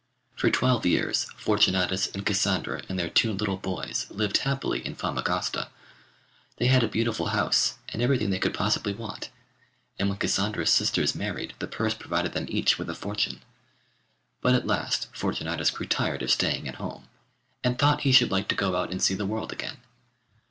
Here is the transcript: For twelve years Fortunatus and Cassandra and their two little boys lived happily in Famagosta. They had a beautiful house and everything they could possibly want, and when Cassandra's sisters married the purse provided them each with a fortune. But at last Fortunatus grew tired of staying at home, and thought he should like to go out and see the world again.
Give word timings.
For 0.35 0.49
twelve 0.49 0.83
years 0.87 1.25
Fortunatus 1.37 2.07
and 2.07 2.25
Cassandra 2.25 2.81
and 2.89 2.97
their 2.97 3.07
two 3.07 3.33
little 3.33 3.57
boys 3.57 4.07
lived 4.09 4.37
happily 4.39 4.83
in 4.83 4.95
Famagosta. 4.95 5.69
They 6.57 6.65
had 6.65 6.81
a 6.81 6.87
beautiful 6.87 7.27
house 7.27 7.75
and 7.89 8.01
everything 8.01 8.31
they 8.31 8.39
could 8.39 8.55
possibly 8.55 8.95
want, 8.95 9.29
and 9.99 10.09
when 10.09 10.17
Cassandra's 10.17 10.71
sisters 10.71 11.13
married 11.13 11.53
the 11.59 11.67
purse 11.67 11.93
provided 11.93 12.33
them 12.33 12.47
each 12.49 12.79
with 12.79 12.89
a 12.89 12.95
fortune. 12.95 13.43
But 14.41 14.55
at 14.55 14.65
last 14.65 15.07
Fortunatus 15.13 15.69
grew 15.69 15.85
tired 15.85 16.23
of 16.23 16.31
staying 16.31 16.67
at 16.67 16.77
home, 16.81 17.07
and 17.63 17.77
thought 17.77 18.01
he 18.01 18.11
should 18.11 18.31
like 18.31 18.47
to 18.47 18.55
go 18.55 18.75
out 18.75 18.89
and 18.89 19.03
see 19.03 19.13
the 19.13 19.27
world 19.27 19.51
again. 19.53 19.77